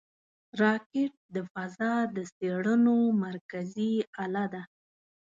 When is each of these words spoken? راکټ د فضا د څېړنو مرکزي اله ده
راکټ 0.61 1.11
د 1.35 1.35
فضا 1.51 1.93
د 2.15 2.17
څېړنو 2.35 2.97
مرکزي 3.23 3.91
اله 4.23 4.45
ده 4.53 4.61